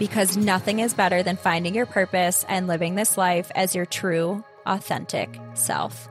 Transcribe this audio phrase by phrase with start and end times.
[0.00, 4.42] because nothing is better than finding your purpose and living this life as your true,
[4.64, 6.08] authentic self.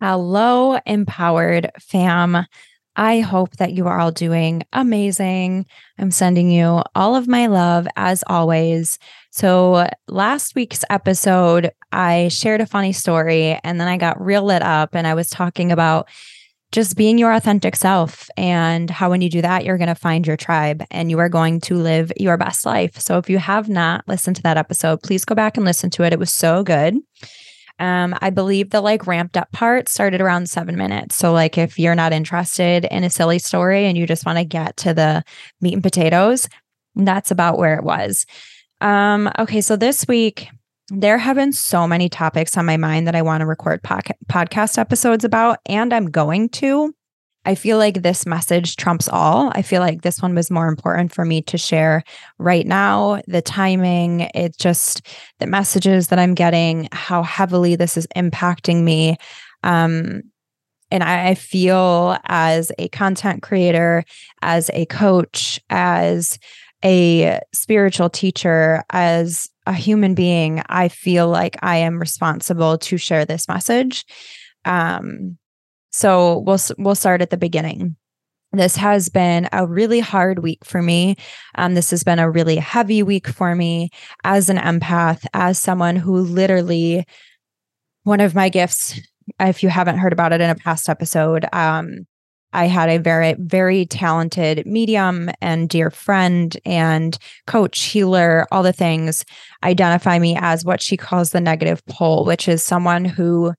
[0.00, 2.46] Hello, empowered fam.
[2.94, 5.66] I hope that you are all doing amazing.
[5.98, 9.00] I'm sending you all of my love as always.
[9.32, 14.62] So, last week's episode, I shared a funny story and then I got real lit
[14.62, 16.08] up and I was talking about
[16.72, 18.28] just being your authentic self.
[18.36, 21.28] And how when you do that you're going to find your tribe and you are
[21.28, 22.98] going to live your best life.
[22.98, 26.02] So if you have not listened to that episode please go back and listen to
[26.02, 26.12] it.
[26.12, 26.96] It was so good.
[27.78, 31.16] Um i believe the like ramped up part started around seven minutes.
[31.16, 34.44] So like if you're not interested in a silly story and you just want to
[34.44, 35.24] get to the
[35.60, 36.48] meat and potatoes
[36.96, 38.26] that's about where it was.
[38.80, 40.48] Um okay so this week
[40.88, 44.78] there have been so many topics on my mind that I want to record podcast
[44.78, 46.94] episodes about, and I'm going to.
[47.46, 49.52] I feel like this message trumps all.
[49.54, 52.02] I feel like this one was more important for me to share
[52.38, 53.20] right now.
[53.26, 55.06] The timing, it just
[55.40, 59.16] the messages that I'm getting, how heavily this is impacting me.
[59.62, 60.22] Um,
[60.90, 64.04] and I, I feel as a content creator,
[64.40, 66.38] as a coach, as
[66.82, 73.24] a spiritual teacher, as a human being, I feel like I am responsible to share
[73.24, 74.04] this message.
[74.64, 75.38] Um,
[75.90, 77.96] so we'll we'll start at the beginning.
[78.52, 81.16] This has been a really hard week for me.
[81.56, 83.90] Um, this has been a really heavy week for me
[84.22, 87.04] as an empath, as someone who literally,
[88.04, 89.00] one of my gifts,
[89.40, 92.06] if you haven't heard about it in a past episode, um,
[92.54, 98.72] I had a very, very talented medium and dear friend and coach, healer, all the
[98.72, 99.24] things
[99.62, 103.52] identify me as what she calls the negative pole, which is someone who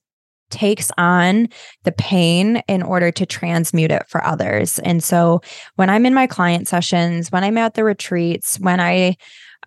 [0.52, 1.50] takes on
[1.84, 4.80] the pain in order to transmute it for others.
[4.80, 5.42] And so
[5.76, 9.18] when I'm in my client sessions, when I'm at the retreats, when I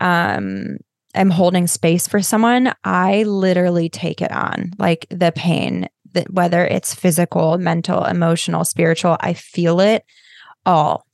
[0.01, 0.79] um
[1.15, 6.65] am holding space for someone, I literally take it on, like the pain that whether
[6.65, 10.05] it's physical, mental, emotional, spiritual, I feel it
[10.65, 11.05] all.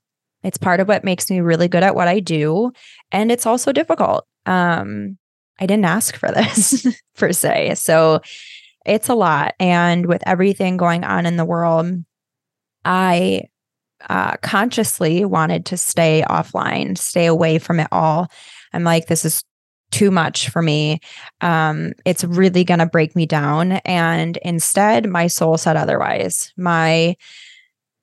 [0.43, 2.72] It's part of what makes me really good at what I do.
[3.10, 4.27] And it's also difficult.
[4.47, 5.19] Um,
[5.59, 7.77] I didn't ask for this per se.
[7.77, 8.21] So
[8.84, 9.54] it's a lot.
[9.59, 12.04] And with everything going on in the world,
[12.84, 13.44] I
[14.09, 18.28] uh, consciously wanted to stay offline, stay away from it all.
[18.72, 19.43] I'm like, this is
[19.94, 20.99] too much for me.
[21.41, 23.72] Um, it's really going to break me down.
[23.84, 26.53] And instead, my soul said otherwise.
[26.56, 27.16] My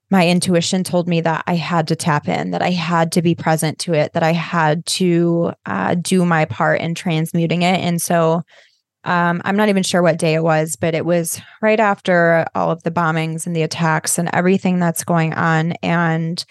[0.09, 3.34] my intuition told me that I had to tap in, that I had to be
[3.34, 7.80] present to it, that I had to uh, do my part in transmuting it.
[7.80, 8.41] And so
[9.06, 12.72] um, I'm not even sure what day it was, but it was right after all
[12.72, 15.74] of the bombings and the attacks and everything that's going on.
[15.81, 16.44] And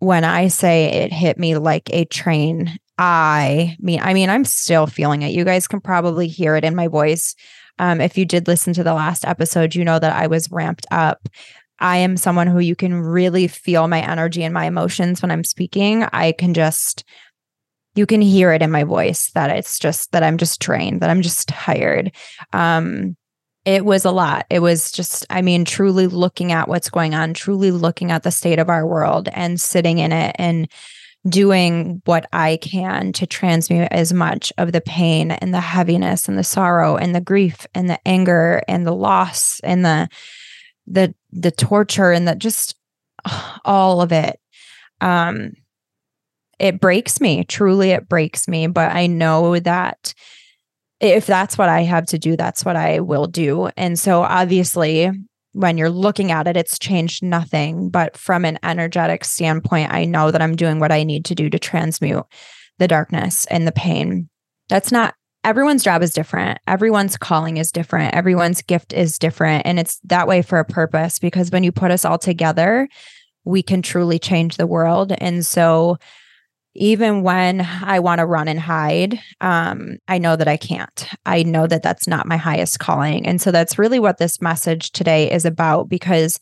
[0.00, 4.86] when I say it hit me like a train, I mean, I mean, I'm still
[4.86, 5.32] feeling it.
[5.32, 7.34] You guys can probably hear it in my voice.
[7.78, 10.86] Um, if you did listen to the last episode, you know that I was ramped
[10.90, 11.28] up.
[11.78, 15.44] I am someone who you can really feel my energy and my emotions when I'm
[15.44, 16.04] speaking.
[16.12, 17.04] I can just,
[17.94, 21.10] you can hear it in my voice that it's just that I'm just drained, that
[21.10, 22.10] I'm just tired.
[22.52, 23.16] Um,
[23.64, 24.46] it was a lot.
[24.50, 28.30] It was just, I mean, truly looking at what's going on, truly looking at the
[28.32, 30.68] state of our world and sitting in it and
[31.28, 36.38] doing what I can to transmute as much of the pain and the heaviness and
[36.38, 40.08] the sorrow and the grief and the anger and the loss and the
[40.86, 42.76] the the torture and that just
[43.64, 44.38] all of it.
[45.00, 45.52] Um
[46.58, 47.44] it breaks me.
[47.44, 48.66] Truly it breaks me.
[48.66, 50.14] But i know that
[51.00, 53.68] if that's what i have to do that's what i will do.
[53.76, 55.10] And so obviously
[55.58, 57.90] when you're looking at it, it's changed nothing.
[57.90, 61.50] But from an energetic standpoint, I know that I'm doing what I need to do
[61.50, 62.24] to transmute
[62.78, 64.28] the darkness and the pain.
[64.68, 66.60] That's not everyone's job is different.
[66.68, 68.14] Everyone's calling is different.
[68.14, 69.66] Everyone's gift is different.
[69.66, 72.88] And it's that way for a purpose because when you put us all together,
[73.44, 75.12] we can truly change the world.
[75.18, 75.96] And so
[76.78, 81.08] even when I want to run and hide, um, I know that I can't.
[81.26, 83.26] I know that that's not my highest calling.
[83.26, 86.38] And so that's really what this message today is about because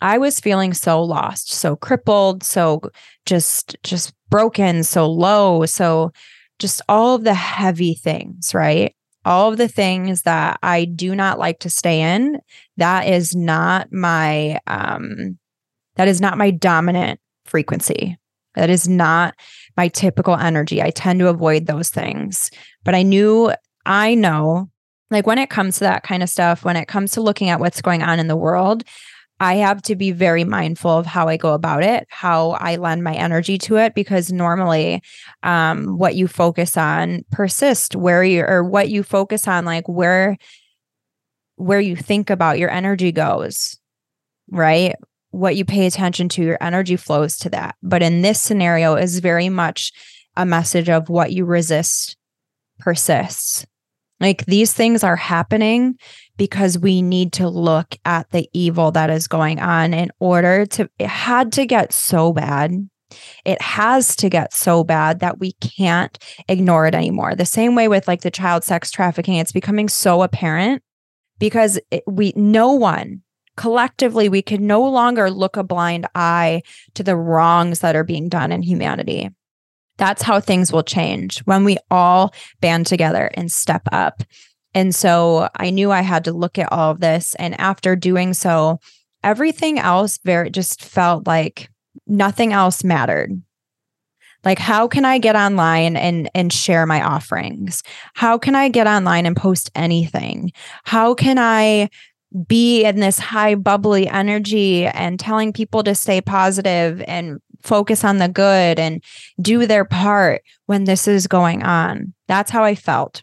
[0.00, 2.80] I was feeling so lost, so crippled, so
[3.26, 6.12] just just broken, so low, so
[6.58, 8.94] just all of the heavy things, right?
[9.24, 12.38] All of the things that I do not like to stay in.
[12.76, 15.38] That is not my um
[15.96, 18.16] that is not my dominant frequency.
[18.54, 19.34] That is not
[19.76, 20.82] my typical energy.
[20.82, 22.50] I tend to avoid those things.
[22.84, 23.52] But I knew
[23.86, 24.70] I know
[25.10, 27.60] like when it comes to that kind of stuff, when it comes to looking at
[27.60, 28.84] what's going on in the world,
[29.40, 33.02] I have to be very mindful of how I go about it, how I lend
[33.02, 35.02] my energy to it, because normally
[35.42, 40.36] um, what you focus on persists where you or what you focus on, like where
[41.56, 43.78] where you think about your energy goes,
[44.50, 44.94] right?
[45.30, 47.76] What you pay attention to, your energy flows to that.
[47.82, 49.92] But in this scenario is very much
[50.36, 52.16] a message of what you resist
[52.78, 53.66] persists.
[54.20, 55.96] Like these things are happening
[56.36, 60.88] because we need to look at the evil that is going on in order to,
[60.98, 62.88] it had to get so bad.
[63.44, 66.16] It has to get so bad that we can't
[66.48, 67.34] ignore it anymore.
[67.34, 70.82] The same way with like the child sex trafficking, it's becoming so apparent
[71.38, 73.22] because it, we, no one
[73.56, 76.62] collectively, we can no longer look a blind eye
[76.94, 79.30] to the wrongs that are being done in humanity.
[79.98, 84.22] That's how things will change when we all band together and step up.
[84.72, 87.34] And so I knew I had to look at all of this.
[87.34, 88.80] And after doing so,
[89.22, 91.68] everything else very just felt like
[92.06, 93.42] nothing else mattered
[94.44, 97.82] like how can i get online and and share my offerings
[98.14, 100.52] how can i get online and post anything
[100.84, 101.88] how can i
[102.46, 108.18] be in this high bubbly energy and telling people to stay positive and focus on
[108.18, 109.02] the good and
[109.40, 112.14] do their part when this is going on.
[112.28, 113.22] That's how I felt.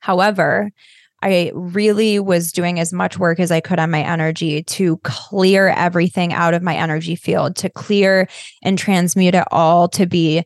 [0.00, 0.70] However,
[1.22, 5.68] I really was doing as much work as I could on my energy to clear
[5.68, 8.28] everything out of my energy field, to clear
[8.62, 10.44] and transmute it all to be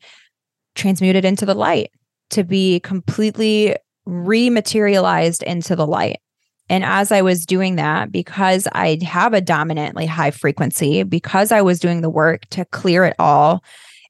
[0.74, 1.90] transmuted into the light,
[2.30, 3.74] to be completely
[4.06, 6.18] rematerialized into the light.
[6.68, 11.62] And as I was doing that, because I have a dominantly high frequency, because I
[11.62, 13.62] was doing the work to clear it all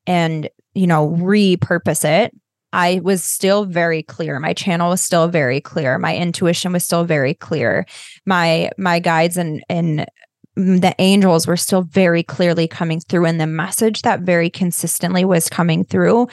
[0.06, 2.34] and, you know, repurpose it,
[2.72, 4.38] I was still very clear.
[4.38, 5.98] My channel was still very clear.
[5.98, 7.86] My intuition was still very clear.
[8.26, 10.06] My my guides and and
[10.58, 15.24] mm, the angels were still very clearly coming through and the message that very consistently
[15.24, 16.28] was coming through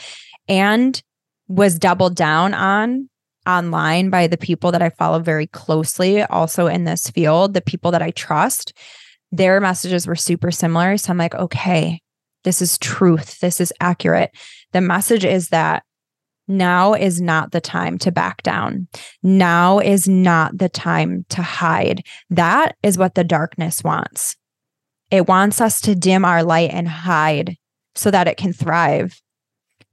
[0.49, 1.01] and
[1.47, 3.09] was doubled down on
[3.47, 7.91] online by the people that I follow very closely, also in this field, the people
[7.91, 8.73] that I trust,
[9.31, 10.97] their messages were super similar.
[10.97, 12.01] So I'm like, okay,
[12.43, 13.39] this is truth.
[13.39, 14.31] This is accurate.
[14.73, 15.83] The message is that
[16.47, 18.87] now is not the time to back down.
[19.21, 22.05] Now is not the time to hide.
[22.29, 24.35] That is what the darkness wants.
[25.09, 27.55] It wants us to dim our light and hide
[27.95, 29.21] so that it can thrive.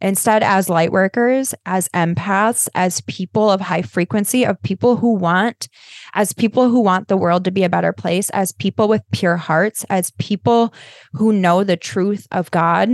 [0.00, 5.68] Instead, as light workers, as empaths, as people of high frequency, of people who want,
[6.14, 9.36] as people who want the world to be a better place, as people with pure
[9.36, 10.72] hearts, as people
[11.12, 12.90] who know the truth of God,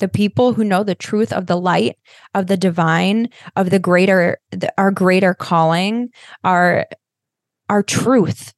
[0.00, 1.96] the people who know the truth of the light,
[2.34, 6.10] of the divine, of the greater, the, our greater calling,
[6.44, 6.86] our,
[7.70, 8.52] our truth,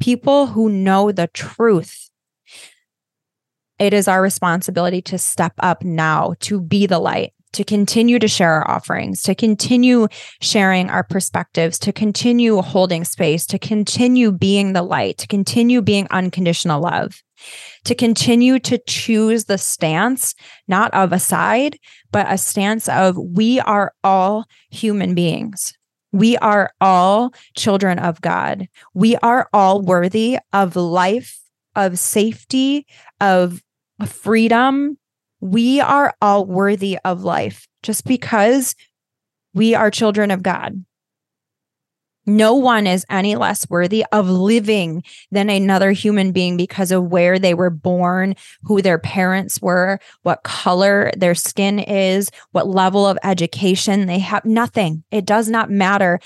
[0.00, 2.03] people who know the truth
[3.78, 8.28] it is our responsibility to step up now to be the light to continue to
[8.28, 10.08] share our offerings, to continue
[10.40, 16.08] sharing our perspectives, to continue holding space, to continue being the light, to continue being
[16.10, 17.22] unconditional love,
[17.84, 20.34] to continue to choose the stance,
[20.66, 21.78] not of a side,
[22.10, 25.72] but a stance of we are all human beings.
[26.12, 28.68] We are all children of God.
[28.94, 31.40] We are all worthy of life,
[31.74, 32.86] of safety,
[33.20, 33.63] of
[34.06, 34.98] freedom.
[35.40, 38.74] We are all worthy of life just because
[39.52, 40.84] we are children of God.
[42.26, 47.38] No one is any less worthy of living than another human being because of where
[47.38, 53.18] they were born, who their parents were, what color their skin is, what level of
[53.22, 54.44] education they have.
[54.44, 55.04] Nothing.
[55.10, 56.18] It does not matter.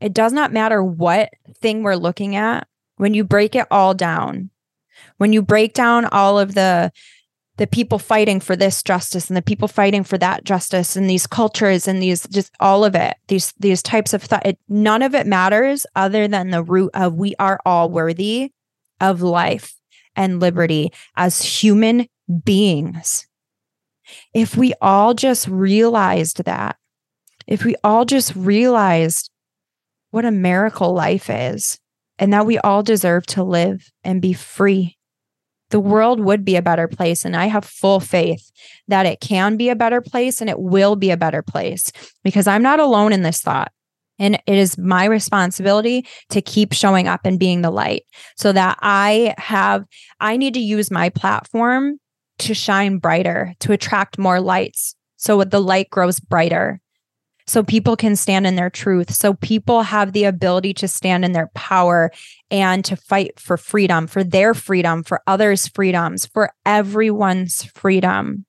[0.00, 2.66] It does not matter what thing we're looking at.
[2.96, 4.50] When you break it all down,
[5.18, 6.92] when you break down all of the
[7.58, 11.26] the people fighting for this justice and the people fighting for that justice and these
[11.26, 15.26] cultures and these just all of it these these types of thought none of it
[15.26, 18.52] matters other than the root of we are all worthy
[19.00, 19.74] of life
[20.14, 22.06] and liberty as human
[22.44, 23.26] beings
[24.34, 26.76] if we all just realized that
[27.46, 29.30] if we all just realized
[30.10, 31.78] what a miracle life is
[32.18, 34.95] and that we all deserve to live and be free.
[35.70, 37.24] The world would be a better place.
[37.24, 38.50] And I have full faith
[38.88, 41.90] that it can be a better place and it will be a better place
[42.22, 43.72] because I'm not alone in this thought.
[44.18, 48.04] And it is my responsibility to keep showing up and being the light
[48.36, 49.84] so that I have,
[50.20, 51.98] I need to use my platform
[52.38, 54.94] to shine brighter, to attract more lights.
[55.16, 56.80] So the light grows brighter
[57.46, 59.12] so people can stand in their truth.
[59.14, 62.10] So people have the ability to stand in their power
[62.50, 68.44] and to fight for freedom, for their freedom, for others' freedoms, for everyone's freedom.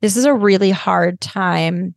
[0.00, 1.94] This is a really hard time.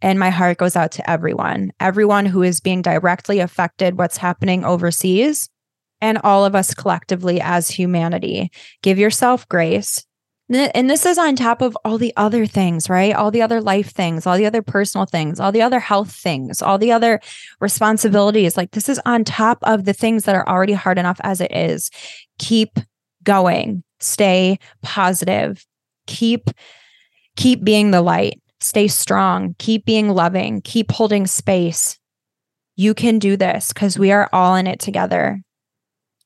[0.00, 4.64] And my heart goes out to everyone, everyone who is being directly affected, what's happening
[4.64, 5.48] overseas,
[6.00, 8.50] and all of us collectively as humanity.
[8.82, 10.04] Give yourself grace
[10.50, 13.14] and this is on top of all the other things, right?
[13.14, 16.60] All the other life things, all the other personal things, all the other health things,
[16.60, 17.20] all the other
[17.60, 18.56] responsibilities.
[18.56, 21.50] Like this is on top of the things that are already hard enough as it
[21.54, 21.90] is.
[22.38, 22.78] Keep
[23.22, 23.82] going.
[24.00, 25.64] Stay positive.
[26.06, 26.50] Keep
[27.36, 28.40] keep being the light.
[28.60, 29.54] Stay strong.
[29.58, 30.60] Keep being loving.
[30.60, 31.98] Keep holding space.
[32.76, 35.40] You can do this cuz we are all in it together.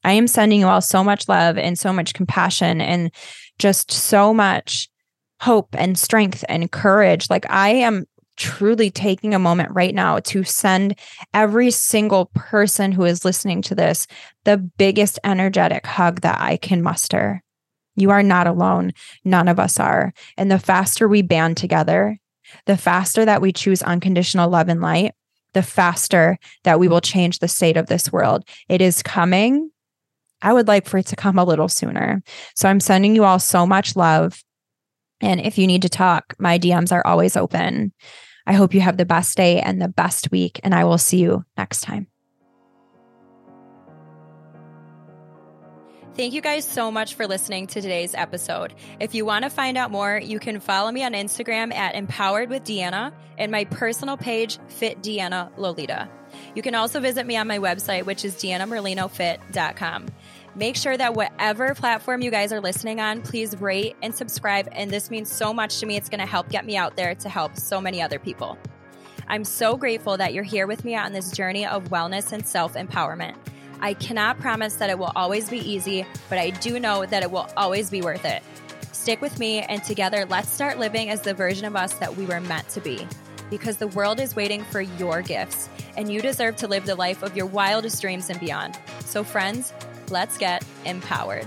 [0.03, 3.13] I am sending you all so much love and so much compassion and
[3.59, 4.89] just so much
[5.41, 7.31] hope and strength and courage.
[7.31, 10.95] Like I am truly taking a moment right now to send
[11.35, 14.07] every single person who is listening to this
[14.45, 17.43] the biggest energetic hug that I can muster.
[17.97, 18.93] You are not alone.
[19.25, 20.13] None of us are.
[20.37, 22.19] And the faster we band together,
[22.67, 25.15] the faster that we choose unconditional love and light,
[25.53, 28.45] the faster that we will change the state of this world.
[28.69, 29.71] It is coming.
[30.43, 32.23] I would like for it to come a little sooner.
[32.55, 34.43] So I'm sending you all so much love.
[35.21, 37.93] And if you need to talk, my DMs are always open.
[38.47, 41.19] I hope you have the best day and the best week, and I will see
[41.19, 42.07] you next time.
[46.15, 48.75] Thank you guys so much for listening to today's episode.
[48.99, 52.49] If you want to find out more, you can follow me on Instagram at Empowered
[52.49, 56.09] with Deanna and my personal page, Fit Deanna Lolita.
[56.59, 60.07] You can also visit me on my website, which is deannamerlinofit.com.
[60.57, 64.69] Make sure that whatever platform you guys are listening on, please rate and subscribe.
[64.73, 65.95] And this means so much to me.
[65.95, 68.59] It's going to help get me out there to help so many other people.
[69.29, 72.75] I'm so grateful that you're here with me on this journey of wellness and self
[72.75, 73.37] empowerment.
[73.79, 77.31] I cannot promise that it will always be easy, but I do know that it
[77.31, 78.43] will always be worth it.
[78.91, 82.27] Stick with me, and together, let's start living as the version of us that we
[82.27, 83.07] were meant to be.
[83.51, 87.23] Because the world is waiting for your gifts, and you deserve to live the life
[87.23, 88.79] of your wildest dreams and beyond.
[89.05, 89.73] So, friends,
[90.11, 91.47] let's get empowered.